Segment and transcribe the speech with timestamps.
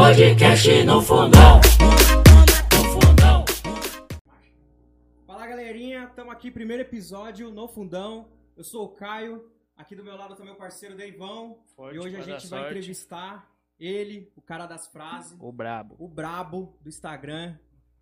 [0.00, 1.58] Podcast no fundão.
[2.74, 3.44] No fundão.
[5.26, 8.28] Fala galerinha, estamos aqui, primeiro episódio no Fundão.
[8.54, 11.60] Eu sou o Caio, aqui do meu lado tá meu parceiro Deivão.
[11.74, 12.66] Forte e hoje a gente vai sorte.
[12.66, 13.50] entrevistar
[13.80, 15.96] ele, o cara das frases, O brabo.
[15.98, 17.56] o Brabo do Instagram.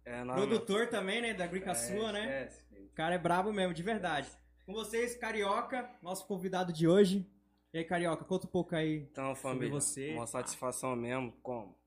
[0.04, 1.32] É, não, Produtor também, né?
[1.32, 1.74] Da Grica não.
[1.76, 2.46] Sua, É, né?
[2.70, 2.86] filho.
[2.86, 4.28] O cara é brabo mesmo, de verdade.
[4.66, 7.24] Com vocês, Carioca, nosso convidado de hoje.
[7.72, 9.08] E aí, Carioca, conta um pouco aí.
[9.12, 10.12] Então, família, você.
[10.14, 11.83] uma satisfação mesmo, como?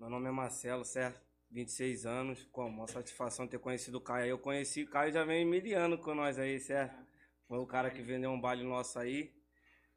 [0.00, 1.20] Meu nome é Marcelo, certo?
[1.50, 2.78] 26 anos, como?
[2.78, 4.30] Uma satisfação ter conhecido o Caio aí.
[4.30, 6.98] Eu conheci o Caio já vem miliano com nós aí, certo?
[7.46, 9.30] Foi o cara que vendeu um baile nosso aí.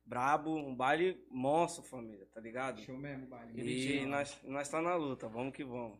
[0.05, 2.81] Brabo, um baile monstro, família, tá ligado?
[2.81, 3.53] Show mesmo, baile.
[3.61, 5.97] E nós, nós tá na luta, vamos que vamos.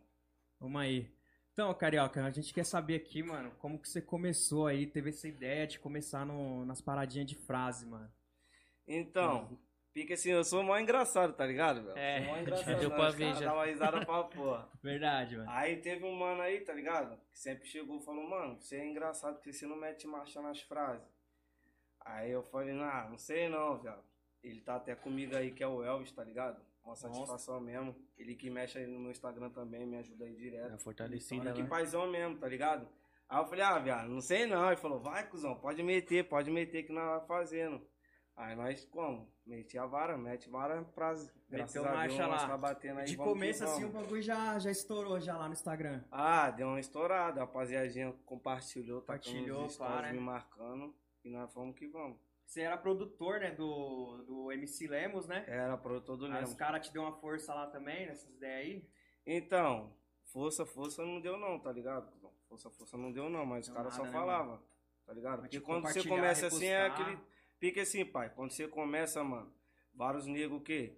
[0.60, 1.10] Vamos aí.
[1.54, 5.30] Então, Carioca, a gente quer saber aqui, mano, como que você começou aí, teve essa
[5.30, 8.12] ideia de começar no- nas paradinhas de frase, mano.
[8.86, 9.58] Então,
[9.94, 11.84] pique assim, eu sou mó engraçado, tá ligado?
[11.84, 11.98] velho?
[11.98, 12.96] É, Sou mó engraçado, deu né?
[12.96, 13.46] pra ver já.
[13.46, 14.70] Dá uma risada pra porra.
[14.82, 15.50] Verdade, mano.
[15.50, 17.18] Aí teve um mano aí, tá ligado?
[17.32, 20.62] Que sempre chegou e falou, mano, você é engraçado porque você não mete marcha nas
[20.62, 21.08] frases.
[22.02, 24.04] Aí eu falei, nah, não sei não, viado.
[24.44, 26.62] Ele tá até comigo aí, que é o Elvis, tá ligado?
[26.84, 27.96] Uma satisfação mesmo.
[28.18, 30.74] Ele que mexe aí no meu Instagram também, me ajuda aí direto.
[30.74, 31.70] É fortalecida, Olha que né?
[31.70, 32.90] paizão mesmo, tá ligado?
[33.30, 34.68] Aí eu falei, ah, viado, não sei não.
[34.68, 37.82] Ele falou, vai, cuzão, pode meter, pode meter que nós vamos fazendo.
[38.36, 39.32] Aí nós, como?
[39.46, 40.84] Meti a vara, mete vara.
[40.96, 42.48] Graças Meteu a Deus, marcha nós lá.
[42.48, 43.06] tá batendo aí.
[43.06, 46.04] de começo, assim, o bagulho já, já estourou já lá no Instagram.
[46.12, 47.42] Ah, deu uma estourada.
[47.42, 50.14] A rapaziadinha compartilhou, tá Compartilhou, com os pá, stories né?
[50.14, 50.96] me marcando.
[51.24, 52.18] E nós fomos que vamos.
[52.46, 55.44] Você era produtor, né, do, do MC Lemos, né?
[55.48, 56.52] Era produtor do Aí Lemos.
[56.52, 58.90] os caras te deu uma força lá também, nessas ideias aí.
[59.26, 62.12] Então, força, força não deu não, tá ligado?
[62.48, 64.60] Força, força não deu não, mas os caras só né, falavam,
[65.06, 65.42] tá ligado?
[65.42, 67.18] Mas, Porque quando você começa assim, é aquele...
[67.64, 68.30] Pique assim, pai.
[68.36, 69.50] Quando você começa, mano,
[69.96, 70.98] vários negros o quê?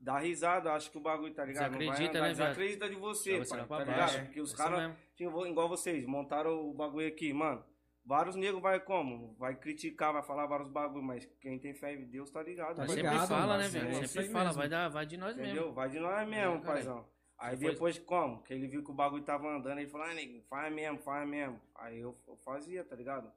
[0.00, 1.64] Dá risada, acho que o bagulho, tá ligado?
[1.72, 4.14] Não vai Desacredita, andar, né, desacredita de você, Você pai, pra tá baixo.
[4.14, 4.24] ligado?
[4.24, 7.62] Porque os caras igual vocês, montaram o bagulho aqui, mano.
[8.06, 9.34] Vários negros vai como?
[9.38, 12.76] Vai criticar, vai falar vários bagulhos, mas quem tem fé em Deus tá ligado.
[12.76, 12.88] Tá.
[12.88, 13.88] Sempre ligado, fala, né, velho?
[13.90, 14.58] é Sempre fala, mesmo.
[14.60, 15.54] vai, dar, vai de nós Entendeu?
[15.54, 15.72] mesmo.
[15.74, 17.06] Vai de nós mesmo, É, paizão.
[17.36, 18.42] Aí Você foi- depois como?
[18.44, 21.28] Que ele viu que o bagulho tava andando, ele falou, ah, nego, faz mesmo, faz
[21.28, 21.60] mesmo.
[21.74, 23.30] Aí eu, eu fazia, tá ligado?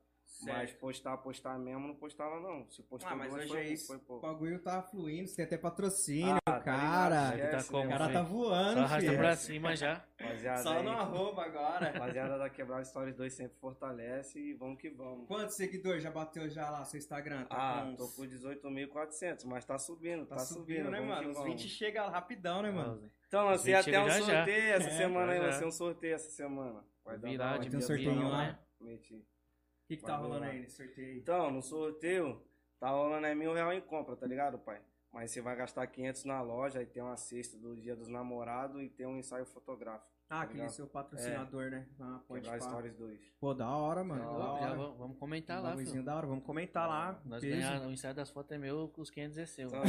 [0.43, 2.69] Mas postar, postar mesmo, não postava não.
[2.69, 3.87] Se postou Ah, mas duas, hoje foi, é isso.
[3.87, 4.27] foi O pouco.
[4.27, 7.31] bagulho tá fluindo, você tem até patrocínio, Ah, tá cara.
[7.31, 7.97] Tá Esquece, como, o né?
[7.97, 9.17] cara tá voando, Só arrasta filho.
[9.17, 10.05] pra cima já.
[10.19, 11.91] Rapaziada, Só aí, no arroba agora.
[11.91, 15.27] rapaziada da Quebrada Stories 2 sempre fortalece e vamos que vamos.
[15.27, 17.45] Quantos seguidores já bateu já lá seu Instagram?
[17.45, 21.13] Tá Ah, com uns- tô com 18.400, mas tá subindo, Tá, tá, subindo, né, vamos
[21.15, 21.29] que mano?
[21.31, 21.51] Os vamos.
[21.61, 23.09] 20 chega rapidão, né, mano?
[23.27, 24.37] Então, lancei Os 20 até um chega já, já.
[24.45, 26.83] sorteio essa É, semana aí, lancei um sorteio essa semana.
[27.03, 28.37] Vai dar ter um sorteio bilhão, lá.
[28.47, 28.59] né?
[28.81, 29.25] Meti.
[29.85, 30.47] O que que tá rolando lá.
[30.47, 31.17] aí nesse sorteio aí?
[31.19, 32.41] Então, no sorteio,
[32.79, 34.81] tá rolando aí mil real em compra, tá ligado, pai?
[35.13, 38.81] Mas você vai gastar 500 na loja, aí tem uma cesta do dia dos namorados
[38.81, 40.11] e tem um ensaio fotográfico.
[40.27, 41.85] Ah, tá aquele seu patrocinador, né?
[41.99, 42.65] Ah, pode Quebrar pá.
[42.65, 43.19] Stories 2.
[43.39, 44.23] Pô, da hora, mano.
[44.23, 44.61] Da Da hora.
[44.67, 46.03] Já vamos, vamos comentar Um lá, filho.
[46.03, 47.21] da hora, vamos comentar lá.
[47.23, 49.69] Nós ganhamos o ensaio das fotos é meu, os 500 é seu.
[49.69, 49.81] Tá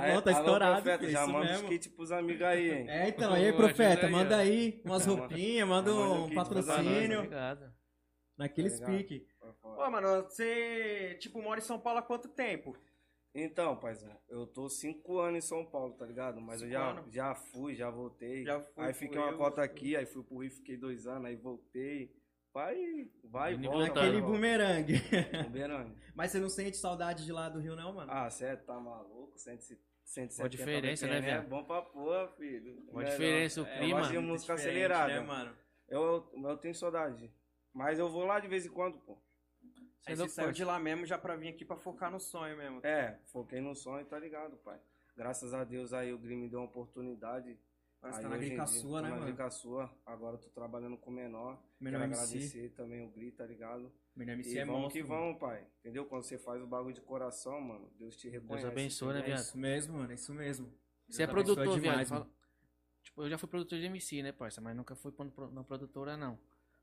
[0.00, 0.82] aí, bom, tá alô, estourado.
[0.82, 1.68] Profeta, já manda os mesmo.
[1.68, 2.88] kits pros amigos aí, hein?
[2.88, 7.18] É, então, e aí, profeta, aí, manda aí umas roupinhas, manda um patrocínio.
[7.18, 7.81] Obrigado.
[8.36, 9.26] Naqueles Tá pique.
[9.60, 12.76] Pô, mano, você, tipo, mora em São Paulo há quanto tempo?
[13.34, 16.38] Então, paizão, eu tô cinco anos em São Paulo, tá ligado?
[16.40, 17.12] Mas eu Cinco já, anos?
[17.14, 18.44] já fui, já voltei.
[18.44, 21.24] Já fui, aí fiquei uma eu, cota aqui, aí fui pro Rio, fiquei dois anos,
[21.24, 22.14] aí voltei.
[22.52, 24.00] Vai, vai, volta.
[24.00, 25.00] Aquele bumerangue.
[25.44, 25.96] Bumerangue.
[26.14, 28.12] Mas você não sente saudade de lá do Rio, não, mano?
[28.12, 29.38] Ah, você tá maluco?
[29.38, 32.82] 170 Qual a diferença, né, BPM É bom pra porra, filho.
[32.84, 33.10] Qual a Melhor.
[33.12, 33.92] diferença, o É, clima?
[33.92, 35.14] Eu gosto de muito música acelerada.
[35.14, 35.56] Né, mano?
[35.88, 37.32] Eu, eu, eu tenho saudade.
[37.72, 39.18] Mas eu vou lá de vez em quando, pô.
[40.06, 42.56] Aí Você não saiu de lá mesmo já pra vir aqui pra focar no sonho
[42.56, 42.80] mesmo.
[42.84, 44.78] É, foquei no sonho, tá ligado, pai?
[45.16, 47.58] Graças a Deus aí o Grim me deu uma oportunidade.
[48.00, 49.26] Mas aí tá na grica sua, né, na mano?
[49.26, 49.88] grica sua.
[50.04, 51.62] Agora eu tô trabalhando com menor.
[51.78, 52.22] Menor Quero MC.
[52.24, 53.92] agradecer também o Gri, tá ligado?
[54.16, 55.00] Menor MC e é vamos monstro.
[55.02, 55.64] que vamos, pai.
[55.80, 56.04] Entendeu?
[56.06, 58.66] Quando você faz o bagulho de coração, mano, Deus te reconhece.
[58.66, 59.34] abençoe, né, entendeu?
[59.34, 59.44] É viado?
[59.46, 60.74] isso mesmo, mano, é isso mesmo.
[61.08, 61.80] Você é Deus produtor, viado.
[61.80, 62.34] demais, fala- mano.
[63.04, 64.60] Tipo, eu já fui produtor de MC, né, parça?
[64.60, 65.12] Mas nunca fui
[65.52, 66.36] na produtora, não.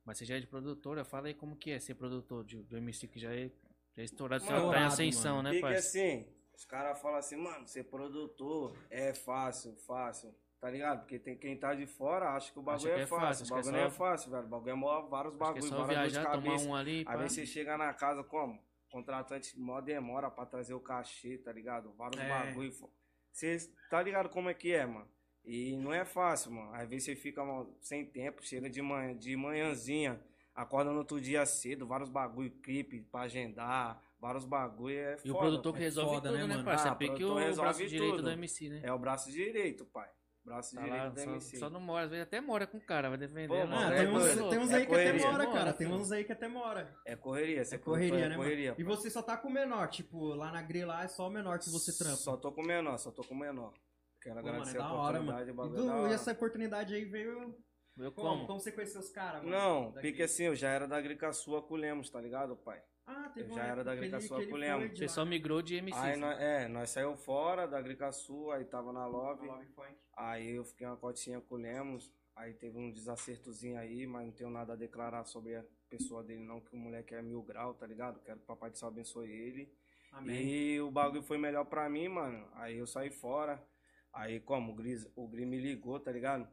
[0.10, 2.76] Mas você já é de produtora, fala aí como que é ser produtor de, do
[2.76, 3.52] MC que já é,
[3.96, 5.50] já é estourado, você tá em ascensão, mano.
[5.50, 5.88] né, Fica parça?
[5.88, 10.34] assim, os caras falam assim, mano, ser produtor é fácil, fácil.
[10.60, 11.02] Tá ligado?
[11.02, 13.46] Porque tem quem tá de fora acha que o bagulho que é é fácil.
[13.46, 14.46] O é bagulho não é fácil, velho.
[14.46, 16.68] O bagulho é mó, vários é bagulhos, várias de viajar, tomar cabeça.
[16.68, 17.04] um ali.
[17.08, 18.60] Aí você chega na casa como?
[18.92, 21.94] Contratante mó demora pra trazer o cachê, tá ligado?
[21.94, 22.28] Vários É.
[22.28, 22.72] bagulho.
[22.74, 22.92] fo-
[23.32, 23.58] Você
[23.92, 25.08] tá ligado como é que é, mano?
[25.46, 26.74] E não é fácil, mano.
[26.74, 30.20] Às vezes você fica mano, sem tempo, chega de, manhã, de manhãzinha,
[30.54, 34.96] acorda no outro dia cedo, vários bagulho, clipe pra agendar, vários bagulho.
[34.98, 36.66] É E o foda, produtor que É resolve foda, tudo, né, né, mano?
[36.66, 36.90] parça?
[36.92, 38.24] Ah, É o resolve braço direito tudo.
[38.24, 38.82] do MC, né?
[38.84, 40.10] É o braço direito, pai.
[40.44, 41.58] Braço Tá direito lá, do só, MC.
[41.58, 43.48] só não mora, às vezes até mora com o cara, vai defender.
[43.48, 43.62] Pô, né?
[43.64, 45.60] Ah, mano, tem, é uns, tem uns É aí que até mora, cara.
[45.60, 46.96] Mora, Tem uns aí que até mora.
[47.06, 48.72] É correria, você É correria, né, é correria.
[48.72, 48.82] mano?
[48.82, 51.32] E você só tá com o menor, tipo, lá na Gri lá é só o
[51.32, 52.16] menor que você trampa.
[52.18, 53.74] Só tô com o menor, só tô com o menor.
[54.22, 55.52] Quero Pô, mano, é agradecer a hora, oportunidade.
[55.54, 55.70] mano.
[55.70, 57.56] o E, bagulho do- é e essa oportunidade aí veio
[57.98, 58.30] Eu como?
[58.30, 58.48] como?
[58.48, 59.56] Como você conheceu os caras, mano?
[59.56, 60.24] Não, Da pique Gri?
[60.24, 62.82] assim, eu já era da Agricaçua com o Lemos, tá ligado, pai?
[63.06, 64.88] Ah, teve eu já era da Agricaçua com o foi Lemo.
[64.90, 65.10] de Você lá.
[65.10, 65.98] só migrou de MC.
[65.98, 66.18] Aí né?
[66.18, 69.48] nós, é, nós saiu fora da Agricaçua, aí tava na Love.
[69.48, 69.96] Love Funk.
[70.16, 72.12] Aí eu fiquei uma cotinha com o Lemos.
[72.36, 76.42] Aí teve um desacertozinho aí, mas não tenho nada a declarar sobre a pessoa dele,
[76.46, 78.20] não, que o moleque é mil grau, tá ligado?
[78.22, 79.74] Quero que o Papai do Céu abençoe ele.
[80.14, 80.48] Amém.
[80.48, 82.48] E o bagulho foi melhor pra mim, mano.
[82.54, 83.62] Aí eu saí fora.
[84.14, 86.48] Aí, como o Gris, o Gris me ligou, tá ligado?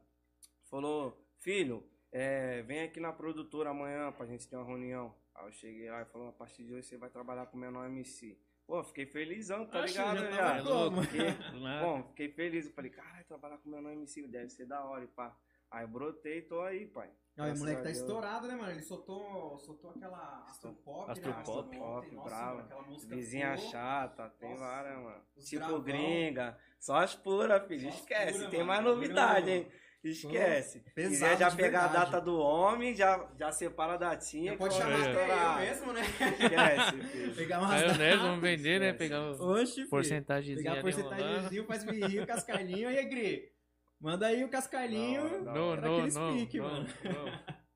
[0.69, 5.15] Falou, filho, é, vem aqui na produtora amanhã pra gente ter uma reunião.
[5.35, 7.59] Aí eu cheguei lá e falou, a partir de hoje você vai trabalhar com o
[7.59, 8.37] menor MC.
[8.65, 10.65] Pô, fiquei felizão, tá Oxe, ligado, já tava viado?
[10.65, 11.03] como?
[11.03, 11.31] Fiquei-.
[11.81, 12.65] Bom, fiquei feliz.
[12.65, 15.37] Eu falei, caralho, trabalhar com o menor MC deve ser da hora, e pá.
[15.71, 17.09] Aí brotei e tô aí, pai.
[17.39, 17.97] Olha, o moleque tá Deus.
[17.97, 18.71] estourado, né, mano?
[18.71, 21.43] Ele soltou, soltou aquela Astro Pop, Astro né?
[21.45, 21.77] Pop.
[21.77, 22.67] Pop, Nossa, brava.
[22.69, 25.21] mano, Vizinha ficou- chata, tem Nossa, várias, mano.
[25.45, 25.81] Tipo gravão.
[25.81, 26.57] gringa.
[26.79, 27.81] Só as puras, filho.
[27.83, 28.37] Só as Esquece.
[28.39, 28.67] pura, tem mano.
[28.71, 29.67] mais novidade, hein?
[30.03, 30.79] Esquece.
[30.95, 31.97] pesado Quiser já pegar verdade.
[31.97, 34.55] a data do homem, já, já separa a datinha.
[34.55, 36.01] Pode chamar vai até eu mesmo, né?
[36.01, 37.35] Esquece, filho.
[37.35, 38.93] Pegar umas Maionese, vamos vender, né?
[38.93, 39.89] Pegar o Oxe, filho.
[39.89, 42.87] porcentagemzinho Pegar porcentagemzinho, faz birrinho, cascalhinho.
[42.87, 43.51] Aí, Gri,
[43.99, 45.43] manda aí o cascalhinho.
[45.43, 45.81] Da Não, hora.
[45.81, 46.87] não, aquele não, speak, não, mano.
[47.03, 47.57] não.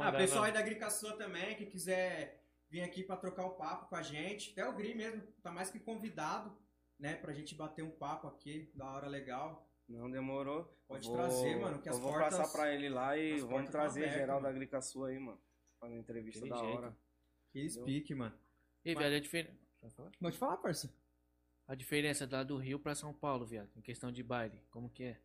[0.00, 3.96] Ah, pessoal aí da Agricaçua também, que quiser vir aqui pra trocar o papo com
[3.96, 4.52] a gente.
[4.52, 6.56] Até o Gri mesmo, tá mais que convidado,
[6.98, 7.16] né?
[7.16, 9.68] Pra gente bater um papo aqui, da hora legal.
[9.88, 10.64] Não demorou.
[10.86, 13.70] Pode Vou- trazer, mano, que eu as vou portas- passar pra ele lá e vamos
[13.70, 14.44] trazer abertas, geral mano.
[14.44, 15.40] da Agricaçua aí, mano.
[15.80, 16.78] Fazer entrevista Aquele da jeito.
[16.78, 16.96] hora.
[17.52, 18.38] Que speak, mano.
[18.84, 19.50] E, viado, a, difer...
[20.20, 20.94] Pode falar, parça.
[21.66, 25.04] A diferença lá do Rio pra São Paulo, viado, em questão de baile, como que
[25.04, 25.18] é?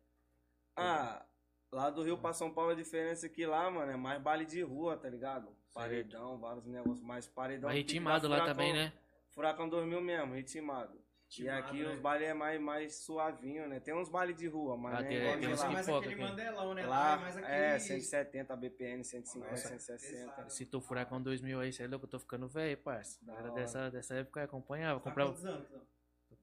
[0.76, 1.24] Ah,
[1.70, 4.44] lá do Rio pra São Paulo a diferença é que lá, mano, é mais baile
[4.46, 5.54] de rua, tá ligado?
[5.74, 7.68] Paredão, vários negócios mais paredão.
[7.68, 8.92] Mas ritmado lá Furacão- também, né?
[9.30, 10.98] Furacão 2000 mesmo, ritmado.
[11.38, 11.94] E aqui né?
[11.94, 13.78] os bailes é mais, mais suavinho, né?
[13.78, 15.66] Tem uns bailes de rua, mas Ah, é tem- igual tem de uns Mas é
[15.66, 15.72] lá.
[15.72, 16.22] mais aquele aqui.
[16.24, 16.82] mandelão, né?
[16.86, 17.52] Lá, Lá é mais aquele...
[17.54, 20.28] é 170 BPM, 150, Nossa, 160.
[20.32, 20.50] pesado.
[20.52, 23.24] Se tu furacão 2000 aí, você é louco, eu tô ficando velho, parça.
[23.24, 23.52] Da Era hora.
[23.52, 25.80] dessa, dessa época eu acompanhava, Tá comprava quantos anos, então?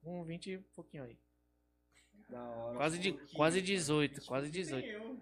[0.02, 1.18] Com 20 e pouquinho aí.
[2.28, 2.76] Da hora.
[2.76, 3.66] Quase, de, quase mano.
[3.66, 4.86] 18, quase Nem 18.
[4.86, 5.14] eu.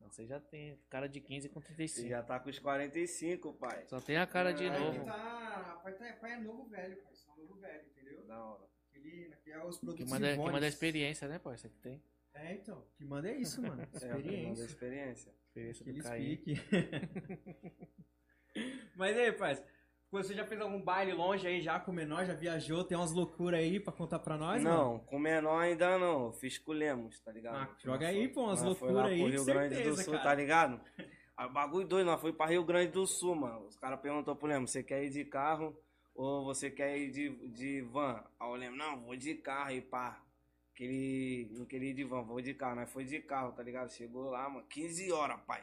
[0.00, 2.08] Não, Você já tem cara de 15 com Você 35.
[2.08, 3.84] já tá com os 45, pai.
[3.88, 4.98] Só tem a cara de Ah, Pai novo.
[5.00, 5.80] que tá...
[5.82, 6.12] Pai, tá...
[6.20, 7.14] pai é novo velho, pai.
[7.14, 8.24] Só novo velho, entendeu?
[8.26, 8.68] Da hora.
[8.90, 9.32] Aquele...
[9.32, 10.52] Aqui é os Que produtos manda, que Ivones.
[10.52, 11.68] manda a experiência, né, parça?
[11.68, 12.02] Que tem.
[12.34, 12.86] É, então.
[12.96, 13.82] Que manda é isso, mano.
[13.94, 14.64] É, da Experiência.
[14.64, 15.34] experiência.
[15.48, 16.36] Experiência do Aquele Caí.
[16.36, 16.60] speak.
[18.96, 19.64] Mas aí, parça,
[20.20, 22.26] você já fez algum baile longe aí já com o menor?
[22.26, 22.84] Já viajou?
[22.84, 24.76] Tem umas loucuras aí pra contar pra nós, mano?
[24.76, 26.26] não, com menor ainda não.
[26.26, 27.56] Eu Fiz com o Lemos, tá ligado?
[27.56, 30.24] Ah, joga aí, pô, umas loucuras aí, pro Rio Grande do certeza, Sul, cara.
[30.24, 30.80] tá ligado?
[31.36, 33.66] Aí, bagulho doido, nós foi pra Rio Grande do Sul, mano.
[33.66, 35.74] Os caras perguntou pro Lemos, você quer ir de carro
[36.14, 38.22] ou você quer ir de, de van?
[38.38, 40.22] Aí o Lemos, não, vou de carro e pá.
[40.74, 42.76] Que ele não queria ir de van, vou de carro.
[42.76, 43.90] Nós foi de carro, tá ligado?
[43.90, 45.62] Chegou lá, mano, 15 horas, pai.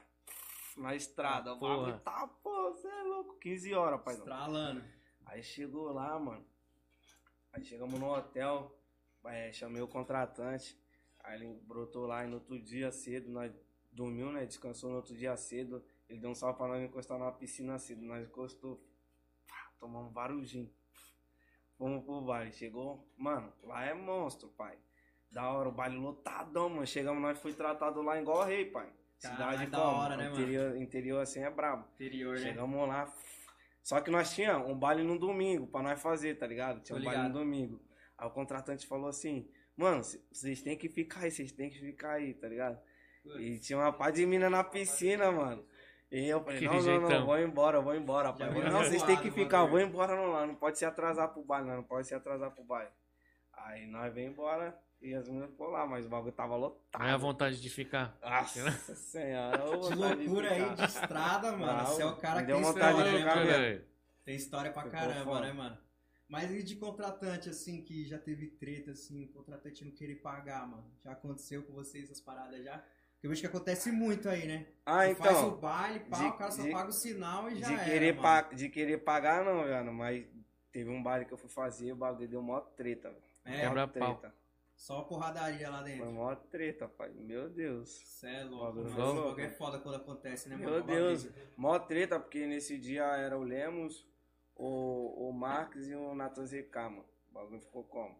[0.77, 3.37] Na estrada, Ah, o bagulho tá, pô, você é louco.
[3.39, 4.15] 15 horas, pai.
[4.15, 4.83] Estralando.
[5.25, 6.45] Aí chegou lá, mano.
[7.51, 8.79] Aí chegamos no hotel,
[9.25, 10.79] é, chamei o contratante.
[11.23, 13.51] Aí ele brotou lá e no outro dia cedo, nós
[13.91, 14.45] dormiu, né?
[14.45, 15.83] Descansou no outro dia cedo.
[16.07, 18.01] Ele deu um salve pra nós encostar numa piscina cedo.
[18.01, 18.83] Nós encostou,
[19.79, 20.71] tomamos vários gin.
[21.77, 22.51] Fomos pro baile.
[22.51, 24.77] Chegou, mano, lá é monstro, pai.
[25.31, 26.87] Da hora, o baile lotadão, mano.
[26.87, 28.91] Chegamos, nós foi tratado lá igual rei, pai.
[29.21, 29.91] Caralho, Cidade da como?
[29.91, 30.41] hora, né, mano?
[30.41, 31.87] interior, interior assim é brabo.
[31.95, 32.41] Interior, né?
[32.41, 33.13] Chegamos lá.
[33.83, 36.81] Só que nós tinha um baile no domingo pra nós fazer, tá ligado?
[36.81, 37.39] Tinha Tô um baile no ligado.
[37.39, 37.81] domingo.
[38.17, 42.13] Aí o contratante falou assim: Mano, vocês têm que ficar aí, vocês têm que ficar
[42.13, 42.79] aí, tá ligado?
[43.39, 45.65] E tinha uma pá de mina na piscina, mano.
[46.11, 48.47] E eu falei: Não, não, não, vou embora, vou embora, pai.
[48.47, 51.29] Falei, não, vocês têm que ficar, eu vou embora não, lá, não pode se atrasar
[51.33, 52.91] pro baile, não, não pode se atrasar pro baile.
[53.53, 57.01] Aí nós vem embora e as meninas foram lá, mas o bagulho tava lotado.
[57.01, 58.17] Não é a vontade de ficar.
[58.21, 61.85] Nossa senhora, Que vontade de loucura aí de estrada, mano.
[61.87, 63.85] Você é o cara que deu tem vontade de história, né, ficar velho.
[64.25, 65.77] Tem história pra Ficou caramba, né, mano?
[66.27, 70.67] Mas e de contratante, assim, que já teve treta, assim, o contratante não querer pagar,
[70.67, 70.85] mano?
[71.03, 72.77] Já aconteceu com vocês essas paradas já?
[72.77, 74.67] Porque eu vejo que acontece muito aí, né?
[74.85, 75.57] Ah, Você faz o então.
[75.57, 78.21] baile, pá, de- o cara só de- paga o sinal e já de era, querer,
[78.21, 79.91] pa- de querer pagar, não, velho.
[79.93, 80.25] Mas
[80.71, 83.23] teve um baile que eu fui fazer, o bagulho deu mó treta, velho.
[83.45, 84.21] É, Quebra Mó pau.
[84.79, 86.11] Só porradaria lá Foi dentro.
[86.13, 87.11] mó treta, pai.
[87.13, 87.89] Meu Deus.
[87.89, 88.89] Cê é louco, mano.
[88.89, 89.29] foi Esse louco.
[89.29, 90.69] bagulho é foda quando acontece, né, mano?
[90.69, 91.23] Meu Uma Deus.
[91.25, 91.35] brisa.
[91.57, 94.07] Mó treta, porque nesse dia era o Lemos,
[94.55, 97.05] o, o Marques e o Nathan ZK, mano.
[97.29, 98.17] O bagulho ficou como?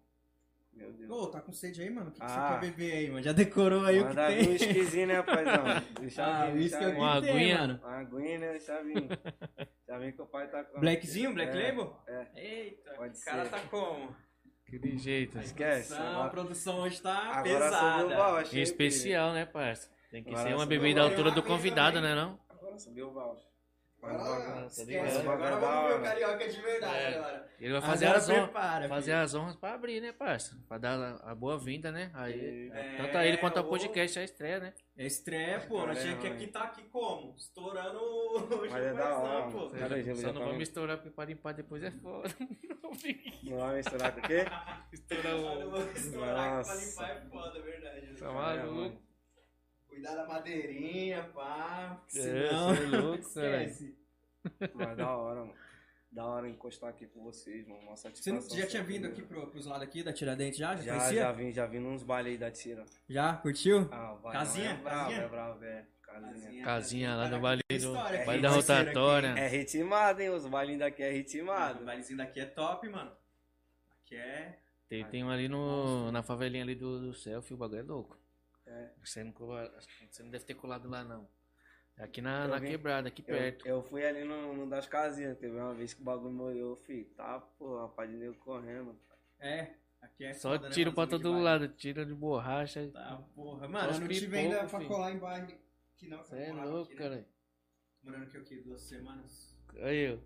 [0.74, 1.10] Meu Deus.
[1.10, 2.10] Ô, tá com sede aí, mano?
[2.10, 2.28] O que, que Ah.
[2.30, 3.24] você quer beber aí, mano?
[3.24, 4.56] Já decorou aí o que Manda vir um tem?
[4.56, 5.64] esquisinho, né, paizão?
[6.02, 6.98] Deixa Ah, uísque é deixa o vir.
[6.98, 7.58] Uma que tem, aguinha.
[7.60, 7.80] mano.
[7.84, 8.50] Uma aguinha, né?
[8.52, 8.96] Deixa vir.
[9.88, 10.80] Já vem que o pai tá com.
[10.82, 11.96] Blackzinho, Black É, Label?
[12.06, 12.28] É.
[12.36, 13.50] Eita, Pode o cara ser.
[13.52, 14.14] tá como?
[14.76, 15.40] Aquele jeito.
[15.40, 15.94] Esquece.
[15.94, 18.32] Não, a Agora, produção hoje tá agora subiu o pesada.
[18.34, 18.60] voucher.
[18.60, 19.90] E especial, né, parça?
[20.12, 22.40] Tem que Agora ser uma bebida à altura do convidado, né não?
[22.50, 23.48] Agora subiu o voucher.
[24.02, 25.30] Agora, tá esquece, ligado?
[25.30, 27.18] agora vamos ver o carioca de verdade É.
[27.18, 27.50] agora.
[27.60, 28.44] Ele vai fazer Agora as honras.
[28.44, 29.24] prepara, Fazer filho.
[29.24, 30.58] as honras pra abrir, né, parça?
[30.70, 32.10] Pra dar a boa vinda, né?
[32.14, 34.74] Aí, É, tanto a ele quanto ao podcast a estreia, né?
[34.98, 35.86] É estreia, pô.
[35.86, 37.36] Nós É, tinha que aqui tá aqui como?
[37.38, 39.70] Estourando o Mas é da hora, pô.
[39.70, 42.30] Cara, já- Só já não tá vamos estourar porque pra limpar depois é foda.
[43.44, 44.46] Não vai misturar com o quê?
[44.94, 48.16] Estourar Eu vou estourar que pra limpar é foda, é verdade.
[48.18, 49.02] Tá É, maluco?
[50.00, 52.02] Cuidar da madeirinha, pá.
[52.16, 53.98] É, Senão, cê é louco, esquece.
[54.74, 55.54] Mas da hora, mano.
[56.10, 57.82] Da hora encostar aqui com vocês, mano.
[57.82, 58.34] Uma Você satisfação.
[58.36, 60.74] não, já tinha vindo aqui pro, pros lados aqui da Tiradentes já?
[60.78, 62.86] Já, Já, já vim, já vim nos bailes aí da Tira.
[63.10, 63.34] Já?
[63.36, 63.90] Curtiu?
[63.92, 64.70] Ah, o bailão Casinha?
[64.72, 65.22] É bravo, Casinha?
[65.22, 65.86] é bravo, é.
[66.02, 66.64] Casinha.
[66.64, 67.94] Casinha lá no baile do
[68.26, 69.28] baile da rotatória.
[69.38, 70.30] É ritmado, hein?
[70.30, 71.86] Os bailinhos daqui é Mano, o ritmado.
[71.86, 73.12] bailezinho daqui é top, mano.
[74.06, 74.58] Aqui é...
[74.88, 78.18] Tem, tem um ali no, na favelinha ali do, do selfie, o bagulho é louco.
[78.70, 78.92] É.
[79.04, 79.74] Você não, cola-
[80.10, 81.28] você não deve ter colado lá, não.
[81.98, 82.68] Aqui na, na vim.
[82.68, 83.68] quebrada, aqui Eu, perto.
[83.68, 87.06] eu fui ali no, no das casinhas, teve uma vez que o bagulho molhou, filho.
[87.16, 88.98] Tá, pô, rapaz de nego correndo.
[89.40, 92.88] É, aqui é Só foda, né, tiro mano, pra todo lado, tiro de borracha.
[92.94, 93.68] Tá, porra.
[93.68, 95.58] Mano, eu não tive ainda pra colar em baile
[95.98, 96.24] que não.
[96.24, 97.10] Você é louco, aqui, né?
[97.10, 97.26] cara.
[98.04, 98.56] Morando aqui o quê?
[98.66, 99.58] Duas semanas?
[99.82, 100.22] Aí, eu.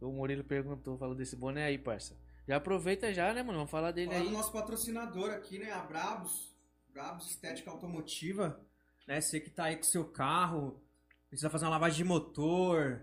[0.00, 2.16] O Murilo perguntou, falou desse boné aí, parça.
[2.46, 3.58] Já aproveita já, né, mano?
[3.58, 4.30] Vamos falar dele do aí.
[4.30, 5.72] nosso patrocinador aqui, né?
[5.72, 6.54] A Brabus.
[6.96, 8.58] Brabus Estética Automotiva.
[9.06, 9.20] Né?
[9.20, 10.82] Você que tá aí com seu carro,
[11.28, 13.02] precisa fazer uma lavagem de motor,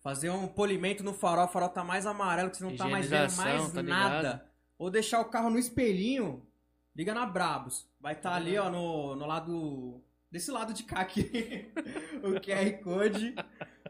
[0.00, 3.10] fazer um polimento no farol, o farol tá mais amarelo que você não tá mais
[3.10, 4.48] vendo mais tá nada.
[4.78, 6.46] Ou deixar o carro no espelhinho,
[6.94, 7.90] liga na Brabus.
[8.00, 10.00] Vai estar tá ali, ó, no, no lado.
[10.30, 11.68] Desse lado de cá aqui.
[12.22, 13.34] o QR Code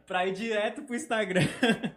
[0.07, 1.47] pra ir direto pro Instagram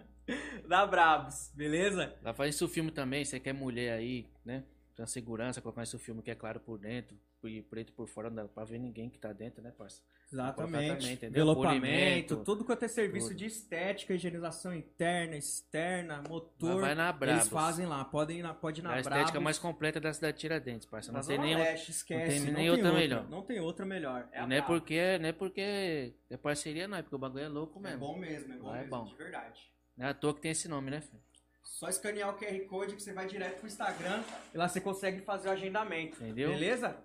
[0.67, 2.17] da Brabus, beleza?
[2.21, 4.65] Lá faz isso filme também, você quer mulher aí, né?
[4.93, 8.37] Tem segurança, colocar isso filme que é claro por dentro e preto por fora, não
[8.37, 10.01] dá pra ver ninguém que tá dentro, né, parça?
[10.31, 11.25] Exatamente.
[11.25, 13.37] Envelopamento, tudo quanto é serviço tudo.
[13.37, 16.81] de estética, higienização interna, externa, motor.
[16.81, 17.47] Vai na Eles Brabus.
[17.49, 19.17] fazem lá, podem ir na, pode ir na É a Brabus.
[19.19, 21.11] estética mais completa da cidade de Tiradentes, parça.
[21.11, 21.63] Não tem nenhuma.
[21.63, 22.43] Leste, esquece.
[22.45, 23.29] tem nem outra outra, melhor.
[23.29, 24.27] Não tem outra melhor.
[24.31, 27.43] É E não é porque, não é porque é parceria, não, é porque o bagulho
[27.43, 27.99] é louco É mesmo.
[27.99, 29.05] bom mesmo, é bom Lá é mesmo, bom.
[29.05, 29.61] de verdade.
[29.97, 31.21] Não é à toa que tem esse nome, né, filho?
[31.63, 34.23] Só escanear o QR Code que você vai direto pro Instagram
[34.53, 36.15] e lá você consegue fazer o agendamento.
[36.23, 36.49] Entendeu?
[36.51, 36.95] Beleza?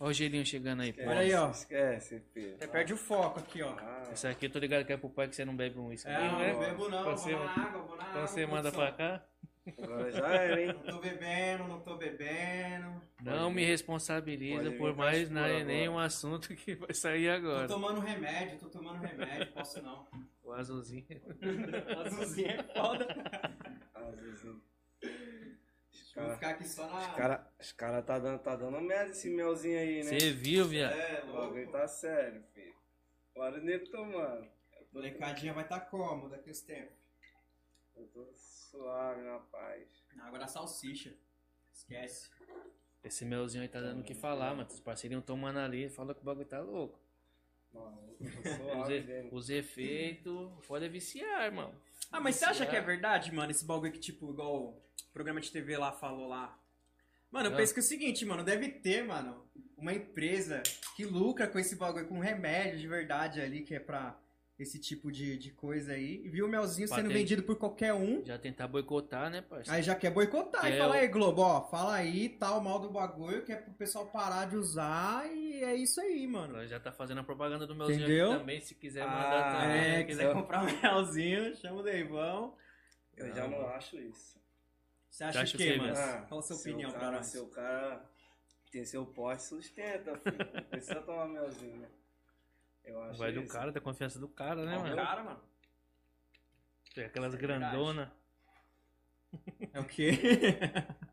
[0.00, 1.02] Olha o gelinho chegando aí, pô.
[1.02, 1.50] Olha aí, ó.
[1.50, 2.56] Esquece, filho.
[2.58, 3.74] Você perde o foco aqui, ó.
[3.78, 5.88] Ah, Esse aqui eu tô ligado que é pro pai que você não bebe um
[5.88, 6.08] uísque.
[6.08, 6.52] É, não, não, né?
[6.54, 8.08] não bebo não, Então vou você- na água, vou na água.
[8.10, 8.96] Então você manda produção.
[8.96, 9.24] pra cá.
[9.84, 10.66] agora já era, hein?
[10.68, 13.02] Não tô bebendo, não tô bebendo.
[13.22, 13.66] Não Pode me vir.
[13.66, 17.68] responsabiliza por mais as na- flores nenhum assunto que vai sair Tô agora.
[17.68, 20.08] tomando remédio, tô tomando remédio, posso não.
[20.42, 21.04] O azulzinho.
[22.06, 23.06] Azulzinho é foda.
[23.94, 24.62] Azulzinho.
[26.10, 26.98] Os Vou caras ficar aqui só na.
[27.10, 30.18] os cara, os cara tá dando, tá dando merda esse melzinho aí, né?
[30.18, 30.92] Você viu, viado?
[30.92, 31.40] É, O louco.
[31.42, 32.74] bagulho tá sério, filho.
[33.36, 34.48] Olha o nego tomando.
[34.92, 36.98] Molecadinha vai estar tá como daqui uns tempos?
[37.96, 39.86] eu tô suave, rapaz.
[40.16, 41.14] Na água da salsicha.
[41.72, 42.28] Esquece.
[43.04, 44.68] Esse melzinho aí tá dando o que falar, mano.
[44.68, 46.98] Os parceirinhos tomando ali, fala que o bagulho tá louco.
[47.72, 49.34] Mano, eu tô Os, suave, e- velho.
[49.34, 51.72] os efeitos, pode viciar, irmão.
[52.10, 53.50] Ah, mas você acha que é verdade, mano?
[53.50, 56.58] Esse bagulho que, tipo, igual o programa de TV lá falou lá.
[57.30, 57.56] Mano, eu Ah.
[57.56, 60.62] penso que é o seguinte, mano, deve ter, mano, uma empresa
[60.96, 64.18] que lucra com esse bagulho, com remédio de verdade ali, que é pra
[64.62, 66.22] esse tipo de, de coisa aí.
[66.24, 68.24] E viu o melzinho sendo vendido por qualquer um.
[68.24, 69.72] Já tentar boicotar, né, parceiro?
[69.76, 72.60] Aí já quer boicotar Que e é fala o- aí, Globo, ó, fala aí, tal,
[72.60, 76.66] mal do bagulho, que é pro pessoal parar de usar e é isso aí, mano.
[76.66, 78.30] Já tá fazendo a propaganda do melzinho Entendeu?
[78.32, 79.96] aqui também, se quiser Ah, mandar também.
[79.96, 82.54] É, quiser comprar um melzinho, chama o Deivão.
[83.16, 84.38] Eu já não acho isso.
[85.10, 85.94] Você acha acha o o quê, mano?
[85.96, 87.26] Ah, Qual a sua opinião pra cara, nós?
[87.26, 88.04] Seu cara
[88.70, 90.38] tem seu porte, sustenta, filho.
[90.54, 91.88] Não precisa tomar melzinho, né?
[92.84, 93.52] Eu acho Vai do isso.
[93.52, 94.96] cara, da confiança do cara, né, o mano?
[94.96, 95.40] cara, mano.
[96.94, 97.60] Tem aquelas É verdade.
[97.60, 98.08] grandonas.
[99.72, 100.10] É o quê?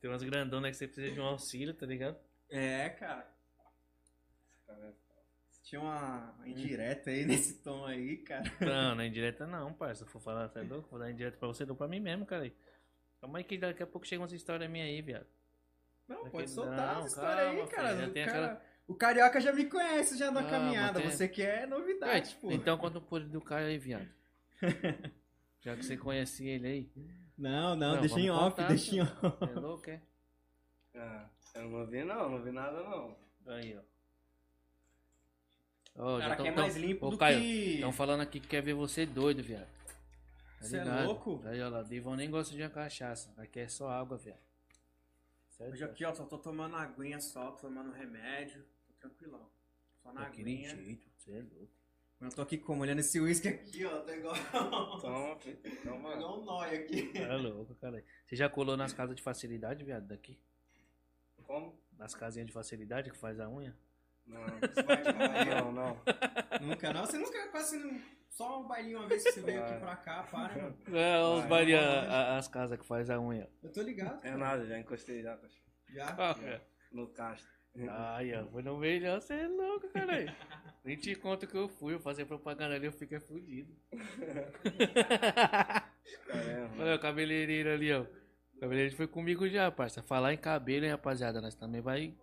[0.00, 2.16] Tem umas grandonas que você precisa de um auxílio, tá ligado?
[2.50, 3.26] é, cara.
[4.66, 4.94] Cara,
[5.64, 8.44] Tinha uma indireta aí nesse tom aí, cara.
[8.60, 9.96] Não, não é indireta não, parça.
[9.96, 10.90] Se eu for falar, é louco?
[10.90, 12.50] Vou dar indireta pra você, dou pra mim mesmo, cara.
[13.20, 15.26] Calma aí que daqui a pouco chega umas histórias minha aí, viado.
[16.06, 17.88] Não, Daqui- pode soltar não, essa história aí, calma, cara.
[17.96, 21.00] filho, já tem cara- aquela- o carioca já me conhece já na Ah, caminhada.
[21.00, 22.50] tem- Você quer novidade, pô.
[22.52, 24.08] Então conta um pouco do cara aí, viado.
[25.60, 26.90] Já que você conhece ele aí.
[27.38, 29.14] Não, não, Não, deixa em off, contar, deixa em off.
[29.40, 30.00] É louco, é?
[30.94, 33.16] Ah, eu não vi não, não vi nada não.
[33.46, 33.80] Aí, ó.
[35.96, 37.74] Ó, O cara tão- quer tão- mais limpo Ô, do Caio, que...
[37.74, 39.68] Estão falando aqui que quer ver você doido, viado.
[40.58, 41.40] Tá Cê é louco?
[41.46, 43.32] Aí, ó lá, Divão nem gosta de cachaça.
[43.38, 44.38] Aqui é só água, viado.
[45.56, 45.72] Certo?
[45.72, 48.64] Hoje aqui, ó, só tô tomando aguinha só, tô tomando remédio.
[48.86, 49.48] Tô tranquilão.
[50.02, 50.68] Só na aguinha.
[50.68, 51.72] jeito, você é louco.
[52.20, 54.00] Eu tô aqui como, olhando esse uísque aqui, ó.
[54.00, 54.34] Tá igual...
[55.00, 55.58] Toma, filho.
[55.82, 56.14] Toma.
[56.14, 57.12] igual um nóia aqui.
[57.12, 58.04] Tá louco, cara.
[58.26, 60.40] Você já colou nas casas de facilidade, viado, daqui?
[61.44, 61.78] Como?
[61.98, 63.76] Nas casinhas de facilidade que faz a unha?
[64.26, 64.40] Não,
[64.86, 66.00] vai não, não.
[66.66, 67.04] Nunca não?
[67.06, 68.00] Você nunca quase não...
[68.30, 70.76] Só um bailinho uma vez que você veio aqui pra cá, para, mano.
[70.92, 72.08] É, os Vai, baile- vai, a- vai.
[72.10, 73.48] a- as casas que faz a unha.
[73.62, 74.18] Eu tô ligado.
[74.18, 74.36] É cara.
[74.36, 75.64] nada, já encostei já, cachorro.
[75.90, 76.06] Já.
[76.18, 77.48] Ah, No castro.
[77.88, 80.32] Ai, ó, foi no melhor, você é louco, caralho.
[80.84, 83.72] Nem te conto que eu fui, eu fazer propaganda ali, eu fiquei fudido.
[86.26, 86.82] Caramba.
[86.82, 88.02] Olha o cabeleireiro ali, ó.
[88.02, 90.02] O cabeleireiro foi comigo já, parça.
[90.02, 91.40] Falar em cabelo, hein, rapaziada.
[91.40, 92.14] Nós também vai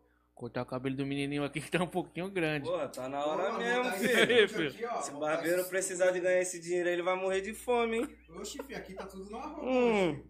[0.42, 2.68] cortar o cabelo do menininho aqui que tá um pouquinho grande.
[2.68, 4.48] Pô, tá na Pô, hora vou mesmo, esse filho.
[4.48, 7.54] vídeo aqui, ó, Se o barbeiro precisar de ganhar esse dinheiro, ele vai morrer de
[7.54, 8.18] fome, hein?
[8.36, 9.64] Oxi, filho, aqui tá tudo no arroz.
[9.68, 10.24] Hum.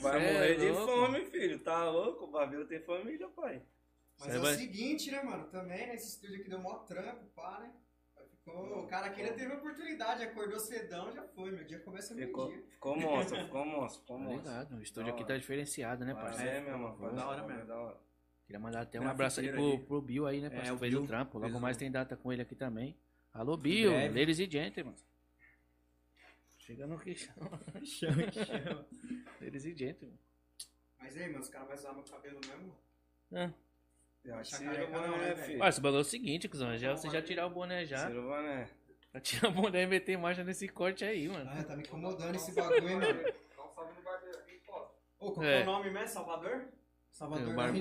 [0.00, 0.86] Vai Cê é morrer de louco.
[0.92, 1.58] fome, filho.
[1.62, 2.24] Tá louco?
[2.24, 3.62] O barbeiro tem família, pai.
[4.18, 5.44] Mas Cê é vai- o seguinte, né, mano?
[5.48, 5.94] Também, né?
[5.94, 7.70] Esse estúdio aqui deu mó trampo, pá, né?
[8.44, 8.80] Ficou...
[8.82, 11.50] O cara aqui ainda teve oportunidade, acordou cedão, já foi.
[11.50, 12.62] Meu dia começa meio Ficou, dia.
[12.70, 14.50] ficou monstro, ficou monstro, ficou Tá monstro.
[14.52, 14.76] ligado?
[14.76, 15.32] O estúdio Da aqui hora.
[15.34, 16.42] tá diferenciado, né, parça?
[16.42, 16.94] É, meu irmão.
[16.96, 17.66] Foi Foi da hora foi mesmo.
[17.68, 17.98] da hora.
[18.46, 21.02] Queria mandar até um abraço aí pro, pro Bill aí, né, É, o fez Bill
[21.04, 21.38] o trampo.
[21.38, 22.96] Logo mais tem data com ele aqui também.
[23.32, 24.14] Alô, Bill, breve.
[24.18, 24.94] ladies e gentlemen.
[26.58, 27.60] Chega no que chama.
[27.84, 28.86] Chama, chama.
[29.40, 30.18] Ladies e gentlemen.
[30.98, 32.76] Mas aí, mano, os caras vão usar meu cabelo mesmo?
[33.32, 33.50] Ah.
[34.24, 35.46] Já Deixa tira careca o não, né, boné, velho?
[35.46, 35.56] filho.
[35.58, 36.78] O bagulho é o seguinte, cuzão.
[36.78, 38.06] Já, você já tirar o boné já.
[38.06, 38.68] Tira o boné.
[39.12, 41.50] Já tirar o boné e meter marcha nesse corte aí, mano.
[41.50, 43.20] Ah, tá me incomodando esse bagulho, hein, mano.
[45.18, 45.62] Ô, qual que é É.
[45.62, 46.08] o nome mesmo?
[46.08, 46.68] Salvador?
[47.14, 47.72] Salvador É, o bar-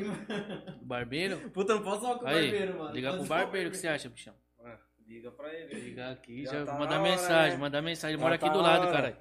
[0.83, 1.49] barbeiro.
[1.51, 2.93] Puta, não posso falar com o Aí, barbeiro, mano.
[2.95, 4.35] liga pro barbeiro, o que você acha, bichão?
[4.59, 5.73] Ah, Liga pra ele.
[5.73, 7.57] Liga aqui, Já já, tá manda na hora, mensagem, né?
[7.57, 8.17] manda mensagem.
[8.17, 9.17] Mora aqui tá do lado, caralho.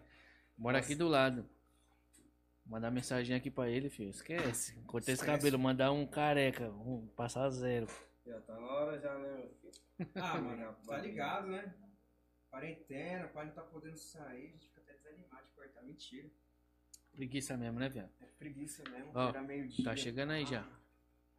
[0.56, 1.48] Mora aqui do lado.
[2.66, 4.10] Mandar mensagem aqui pra ele, filho.
[4.10, 4.78] Esquece.
[4.82, 7.86] Cortar esse cabelo, mandar um careca, um, passar zero.
[8.26, 10.12] Já tá na hora já, né, meu filho?
[10.14, 11.74] Ah, mano, tá ligado, né?
[12.50, 15.82] Quarentena, o pai não tá podendo sair, a gente fica até desanimado de cortar.
[15.82, 16.28] Mentira.
[17.14, 18.10] Preguiça mesmo, né, viado?
[18.20, 19.84] É preguiça mesmo, Ó, meio-dia.
[19.84, 20.66] Tá chegando aí já.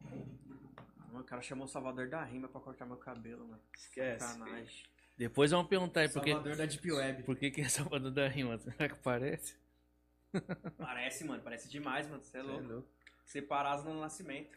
[0.00, 3.62] Mano, O cara chamou o Salvador da rima pra cortar meu cabelo, mano.
[3.76, 4.24] Esquece.
[4.24, 4.84] Sacanagem.
[5.16, 7.22] Depois vamos perguntar aí por que, Salvador da Deep Web.
[7.22, 8.58] por que, que é Salvador da Rima.
[8.58, 9.56] Será que parece?
[10.76, 12.22] Parece, mano, parece demais, mano.
[12.22, 12.64] Você é é louco.
[12.64, 12.88] louco.
[13.24, 14.50] Separados no nascimento.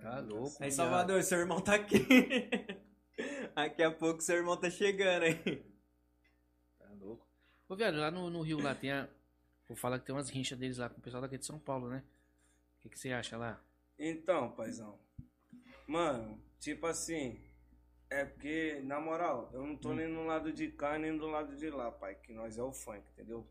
[0.00, 0.56] Tá louco.
[0.62, 0.70] Aí.
[0.72, 1.98] Salvador, seu irmão tá aqui.
[3.54, 5.64] Daqui a pouco seu irmão tá chegando aí.
[6.78, 7.26] Tá louco.
[7.68, 9.08] Ô, viado, lá no, no Rio, lá tem a.
[9.68, 11.88] Vou falar que tem umas rinchas deles lá com o pessoal daqui de São Paulo,
[11.88, 12.04] né?
[12.76, 13.60] O que, que você acha lá?
[13.98, 14.98] Então, paizão.
[15.86, 17.42] Mano, tipo assim.
[18.08, 21.56] É porque, na moral, eu não tô nem no lado de cá, nem do lado
[21.56, 22.14] de lá, pai.
[22.14, 23.44] Que nós é o funk, entendeu?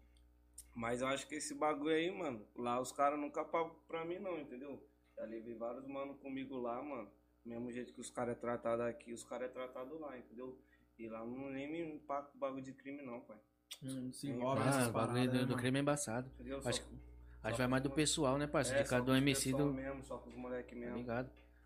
[0.73, 4.19] Mas eu acho que esse bagulho aí, mano, lá os caras nunca pagam pra mim,
[4.19, 4.85] não, entendeu?
[5.17, 7.11] Já levei vários mano comigo lá, mano.
[7.45, 10.57] Mesmo jeito que os caras é tratado aqui, os caras é tratado lá, entendeu?
[10.97, 13.37] E lá não nem me paga com bagulho de crime, não, pai.
[13.81, 16.29] Não se envolve Ah, nessas o bagulho paradas, do, né, do crime é embaçado.
[16.35, 16.57] Entendeu?
[16.59, 16.69] Acho, Só-
[17.43, 18.79] acho que vai mais do pessoal, né, parceiro?
[18.79, 19.73] É, de cada um MC do.
[19.73, 21.03] mesmo, só com os moleques mesmo.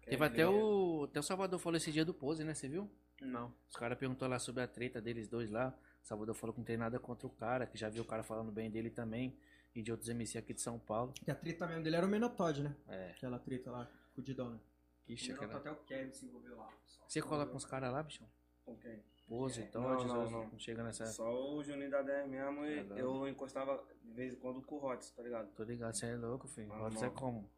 [0.02, 1.04] Que Teve é até o.
[1.10, 2.54] Até o Salvador falou esse dia do pose, né?
[2.54, 2.90] Você viu?
[3.22, 3.54] Não.
[3.70, 5.78] Os caras perguntou lá sobre a treta deles dois lá.
[6.04, 8.24] O Salvador falou que não tem nada contra o cara, que já viu o cara
[8.24, 9.38] falando bem dele também.
[9.76, 11.14] E de outros MC aqui de São Paulo.
[11.14, 12.76] Que a treta mesmo dele era o Menotod, né?
[12.88, 13.12] É.
[13.12, 14.60] Aquela treta lá, com o Didona.
[15.08, 15.76] Ixi, O Menotod, aquela...
[15.76, 16.70] até o Kevin se envolveu lá.
[17.08, 18.28] Você cola com os caras lá, bichão?
[18.66, 19.04] Com quem?
[19.30, 20.60] Pose, Não, Todd, não, não, não.
[20.60, 21.06] chega nessa.
[21.06, 24.76] Só o Juninho da 10 mesmo e É, eu encostava de vez em quando com
[24.76, 25.48] o Hots, tá ligado?
[25.54, 26.74] Tô ligado, você é louco, filho.
[26.74, 27.14] Ah, Pode ser não.
[27.14, 27.50] como?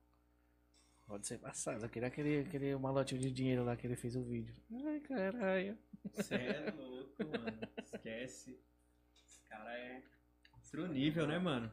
[1.08, 1.84] Pode ser passado.
[1.84, 4.54] Eu queria aquele, aquele malotinho de dinheiro lá que ele fez o vídeo.
[4.86, 5.78] Ai, caralho.
[6.14, 7.68] Você é louco, mano.
[7.84, 8.60] Esquece.
[9.26, 10.04] Esse cara é
[10.54, 11.72] outro nível, né, mano?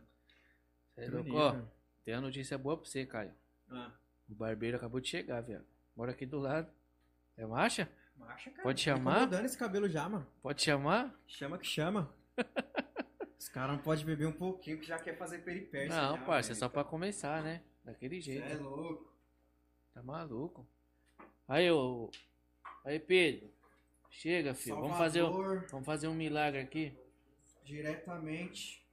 [0.94, 1.30] Você é louco.
[1.34, 1.60] Ó,
[2.04, 3.32] tem uma notícia boa pra você, Caio.
[3.68, 3.92] Ah,
[4.30, 5.64] O barbeiro acabou de chegar, velho.
[5.96, 6.70] Mora aqui do lado.
[7.36, 7.88] É marcha?
[8.18, 8.62] Marcha, cara.
[8.62, 9.16] Pode Tá chamar?
[9.18, 10.26] incomodando esse cabelo já, mano.
[10.42, 11.14] Pode chamar?
[11.26, 12.14] Chama que chama.
[13.38, 15.88] Os caras não podem beber um pouquinho que já quer fazer peripécia.
[15.94, 17.62] Não, já, parça, é só pra começar, né?
[17.84, 18.44] Daquele jeito.
[18.46, 19.16] é louco.
[19.94, 20.68] Tá maluco.
[21.46, 22.10] Aí, ô.
[22.84, 23.50] Aí, Pedro.
[24.10, 24.76] Chega, filho.
[24.76, 26.92] Vamos fazer, um- Salvador, vamos fazer um milagre aqui.
[27.64, 28.84] diretamente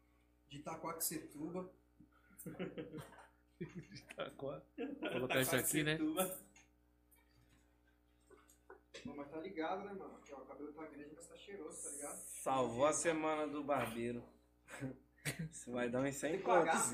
[0.48, 1.70] de Itacoaxetuba.
[4.38, 5.98] Vou colocar isso aqui, né?
[9.06, 10.16] Bom, mas tá ligado, né, mano?
[10.18, 12.18] Aqui, ó, o cabelo tá grande, mas tá cheiroso, tá ligado?
[12.18, 14.24] Salvou a semana do barbeiro.
[15.52, 16.74] Isso vai dar uns 100 Tem que pagar.
[16.74, 16.94] contos.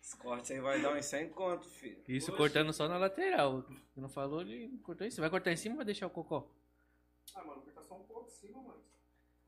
[0.00, 2.02] Esse corte aí vai dar uns 100 conto, filho.
[2.08, 2.36] Isso Oxe.
[2.38, 3.64] cortando só na lateral.
[3.96, 5.20] Não falou, ele cortou isso.
[5.20, 6.50] Vai cortar em cima ou vai deixar o cocó?
[7.34, 8.82] Ah, mano, cortar só um pouco em cima, mano.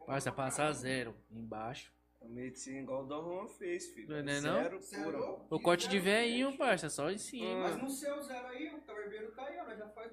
[0.07, 1.93] Parça, passar zero embaixo.
[2.21, 4.09] A medicina igual o Don Juan fez, filho.
[4.09, 4.63] Não é não?
[4.63, 5.19] Zero Você é pura.
[5.51, 7.61] O corte de veinho, parça, só em cima.
[7.61, 9.75] Mas no seu zero aí, o barbeiro tá aí, ó.
[9.75, 10.13] Já faz